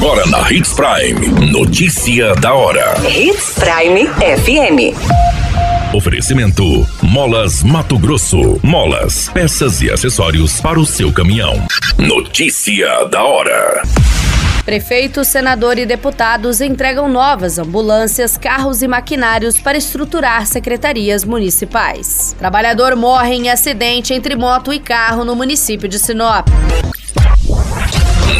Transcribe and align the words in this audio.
Agora 0.00 0.24
na 0.26 0.48
Hits 0.48 0.74
Prime. 0.74 1.50
Notícia 1.50 2.32
da 2.36 2.54
hora. 2.54 2.94
Hits 3.04 3.54
Prime 3.54 4.06
FM. 4.06 4.94
Oferecimento: 5.92 6.86
Molas 7.02 7.64
Mato 7.64 7.98
Grosso. 7.98 8.60
Molas, 8.62 9.28
peças 9.30 9.82
e 9.82 9.90
acessórios 9.90 10.60
para 10.60 10.78
o 10.78 10.86
seu 10.86 11.12
caminhão. 11.12 11.66
Notícia 11.98 13.06
da 13.06 13.24
hora. 13.24 13.82
Prefeitos, 14.64 15.26
senador 15.26 15.78
e 15.78 15.84
deputados 15.84 16.60
entregam 16.60 17.08
novas 17.08 17.58
ambulâncias, 17.58 18.36
carros 18.36 18.82
e 18.82 18.86
maquinários 18.86 19.58
para 19.58 19.76
estruturar 19.76 20.46
secretarias 20.46 21.24
municipais. 21.24 22.36
Trabalhador 22.38 22.94
morre 22.94 23.34
em 23.34 23.50
acidente 23.50 24.14
entre 24.14 24.36
moto 24.36 24.72
e 24.72 24.78
carro 24.78 25.24
no 25.24 25.34
município 25.34 25.88
de 25.88 25.98
Sinop. 25.98 26.46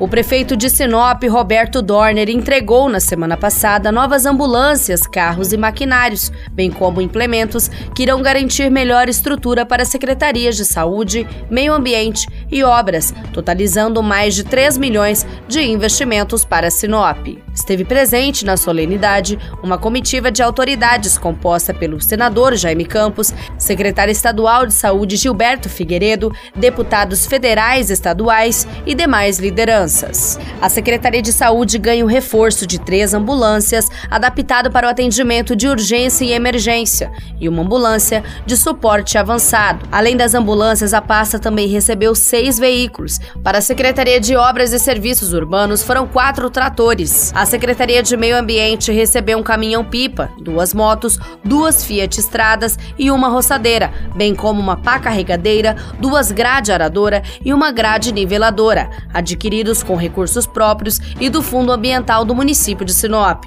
O 0.00 0.08
prefeito 0.08 0.56
de 0.56 0.70
Sinop, 0.70 1.22
Roberto 1.24 1.82
Dorner, 1.82 2.30
entregou 2.30 2.88
na 2.88 2.98
semana 3.00 3.36
passada 3.36 3.92
novas 3.92 4.24
ambulâncias, 4.24 5.02
carros 5.02 5.52
e 5.52 5.58
maquinários, 5.58 6.32
bem 6.52 6.70
como 6.70 7.02
implementos 7.02 7.68
que 7.94 8.04
irão 8.04 8.22
garantir 8.22 8.70
melhor 8.70 9.10
estrutura 9.10 9.66
para 9.66 9.84
secretarias 9.84 10.56
de 10.56 10.64
saúde, 10.64 11.28
meio 11.50 11.74
ambiente 11.74 12.26
e 12.50 12.64
obras, 12.64 13.12
totalizando 13.30 14.02
mais 14.02 14.34
de 14.34 14.42
3 14.42 14.78
milhões 14.78 15.26
de 15.46 15.60
investimentos 15.60 16.46
para 16.46 16.70
Sinop. 16.70 17.18
Esteve 17.54 17.84
presente 17.84 18.42
na 18.42 18.56
solenidade 18.56 19.38
uma 19.62 19.76
comitiva 19.76 20.30
de 20.30 20.42
autoridades 20.42 21.18
composta 21.18 21.74
pelo 21.74 22.00
senador 22.00 22.56
Jaime 22.56 22.86
Campos, 22.86 23.34
secretário 23.58 24.12
estadual 24.12 24.64
de 24.64 24.72
saúde 24.72 25.16
Gilberto 25.16 25.68
Figueiredo, 25.68 26.32
deputados 26.56 27.26
federais, 27.26 27.90
estaduais 27.90 28.66
e 28.86 28.94
demais 28.94 29.38
lideranças 29.38 29.89
crianças. 29.90 30.38
A 30.60 30.68
Secretaria 30.68 31.20
de 31.20 31.32
Saúde 31.32 31.76
ganha 31.78 32.04
o 32.04 32.08
reforço 32.08 32.66
de 32.66 32.78
três 32.78 33.12
ambulâncias 33.12 33.88
adaptado 34.08 34.70
para 34.70 34.86
o 34.86 34.90
atendimento 34.90 35.56
de 35.56 35.66
urgência 35.66 36.24
e 36.24 36.32
emergência 36.32 37.10
e 37.40 37.48
uma 37.48 37.62
ambulância 37.62 38.22
de 38.46 38.56
suporte 38.56 39.18
avançado. 39.18 39.86
Além 39.90 40.16
das 40.16 40.34
ambulâncias, 40.34 40.94
a 40.94 41.02
pasta 41.02 41.38
também 41.38 41.66
recebeu 41.66 42.14
seis 42.14 42.58
veículos. 42.58 43.18
Para 43.42 43.58
a 43.58 43.62
Secretaria 43.62 44.20
de 44.20 44.36
Obras 44.36 44.72
e 44.72 44.78
Serviços 44.78 45.32
Urbanos 45.32 45.82
foram 45.82 46.06
quatro 46.06 46.48
tratores. 46.50 47.32
A 47.34 47.44
Secretaria 47.44 48.02
de 48.02 48.16
Meio 48.16 48.38
Ambiente 48.38 48.92
recebeu 48.92 49.38
um 49.38 49.42
caminhão-pipa, 49.42 50.30
duas 50.40 50.72
motos, 50.72 51.18
duas 51.44 51.84
Fiat 51.84 52.20
Estradas 52.20 52.78
e 52.98 53.10
uma 53.10 53.28
roçadeira, 53.28 53.90
bem 54.14 54.34
como 54.34 54.60
uma 54.60 54.76
pá 54.76 54.98
carregadeira, 54.98 55.76
duas 55.98 56.30
grade 56.30 56.70
aradora 56.70 57.22
e 57.44 57.52
uma 57.52 57.72
grade 57.72 58.12
niveladora, 58.12 58.90
adquiridos 59.12 59.79
com 59.82 59.96
recursos 59.96 60.46
próprios 60.46 61.00
e 61.20 61.28
do 61.28 61.42
Fundo 61.42 61.72
Ambiental 61.72 62.24
do 62.24 62.34
município 62.34 62.84
de 62.84 62.92
Sinop. 62.92 63.46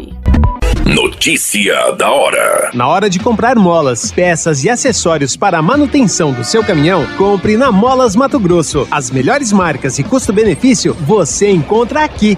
Notícia 0.86 1.92
da 1.94 2.12
hora. 2.12 2.72
Na 2.74 2.88
hora 2.88 3.10
de 3.10 3.18
comprar 3.18 3.56
molas, 3.56 4.12
peças 4.12 4.66
e 4.66 4.70
acessórios 4.70 5.38
para 5.38 5.58
a 5.58 5.62
manutenção 5.62 6.34
do 6.34 6.44
seu 6.44 6.62
caminhão, 6.64 7.08
compre 7.18 7.56
na 7.56 7.72
Molas 7.72 8.18
Mato 8.18 8.38
Grosso. 8.38 8.86
As 8.92 9.10
melhores 9.10 9.54
marcas 9.54 9.98
e 9.98 10.04
custo-benefício 10.04 10.94
você 10.94 11.50
encontra 11.50 12.04
aqui. 12.04 12.38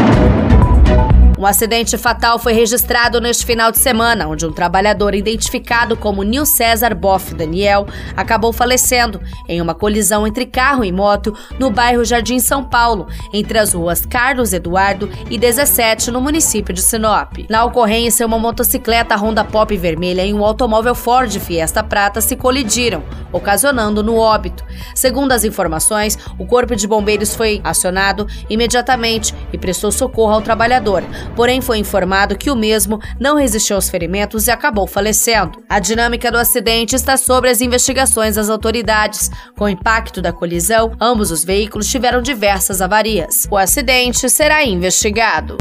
Um 1.41 1.45
acidente 1.47 1.97
fatal 1.97 2.37
foi 2.37 2.53
registrado 2.53 3.19
neste 3.19 3.47
final 3.47 3.71
de 3.71 3.79
semana, 3.79 4.27
onde 4.27 4.45
um 4.45 4.51
trabalhador 4.51 5.15
identificado 5.15 5.97
como 5.97 6.21
Nil 6.21 6.45
César 6.45 6.93
Boff 6.93 7.33
Daniel 7.33 7.87
acabou 8.15 8.53
falecendo 8.53 9.19
em 9.49 9.59
uma 9.59 9.73
colisão 9.73 10.27
entre 10.27 10.45
carro 10.45 10.85
e 10.85 10.91
moto 10.91 11.35
no 11.57 11.71
bairro 11.71 12.05
Jardim 12.05 12.37
São 12.37 12.63
Paulo, 12.63 13.07
entre 13.33 13.57
as 13.57 13.73
ruas 13.73 14.05
Carlos 14.05 14.53
Eduardo 14.53 15.09
e 15.31 15.37
17, 15.39 16.11
no 16.11 16.21
município 16.21 16.75
de 16.75 16.81
Sinop. 16.83 17.33
Na 17.49 17.65
ocorrência, 17.65 18.23
uma 18.23 18.37
motocicleta 18.37 19.15
Honda 19.15 19.43
Pop 19.43 19.75
vermelha 19.75 20.23
e 20.23 20.35
um 20.35 20.45
automóvel 20.45 20.93
Ford 20.93 21.35
Fiesta 21.39 21.83
Prata 21.83 22.21
se 22.21 22.35
colidiram, 22.35 23.03
ocasionando 23.31 24.03
no 24.03 24.15
óbito. 24.15 24.63
Segundo 24.93 25.31
as 25.31 25.43
informações, 25.43 26.19
o 26.37 26.45
corpo 26.45 26.75
de 26.75 26.87
bombeiros 26.87 27.33
foi 27.33 27.59
acionado 27.63 28.27
imediatamente 28.47 29.33
e 29.51 29.57
prestou 29.57 29.91
socorro 29.91 30.33
ao 30.33 30.41
trabalhador 30.43 31.03
porém 31.41 31.59
foi 31.59 31.79
informado 31.79 32.37
que 32.37 32.51
o 32.51 32.55
mesmo 32.55 33.01
não 33.19 33.35
resistiu 33.35 33.75
aos 33.75 33.89
ferimentos 33.89 34.45
e 34.45 34.51
acabou 34.51 34.85
falecendo. 34.85 35.57
A 35.67 35.79
dinâmica 35.79 36.31
do 36.31 36.37
acidente 36.37 36.95
está 36.95 37.17
sobre 37.17 37.49
as 37.49 37.61
investigações 37.61 38.35
das 38.35 38.47
autoridades. 38.47 39.27
Com 39.57 39.63
o 39.63 39.69
impacto 39.69 40.21
da 40.21 40.31
colisão, 40.31 40.95
ambos 41.01 41.31
os 41.31 41.43
veículos 41.43 41.89
tiveram 41.89 42.21
diversas 42.21 42.79
avarias. 42.79 43.47
O 43.49 43.57
acidente 43.57 44.29
será 44.29 44.63
investigado. 44.63 45.57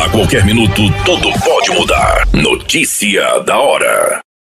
A 0.00 0.08
qualquer 0.10 0.44
minuto, 0.44 0.80
tudo 1.04 1.28
pode 1.40 1.72
mudar. 1.72 2.28
Notícia 2.32 3.40
da 3.40 3.58
hora. 3.58 4.31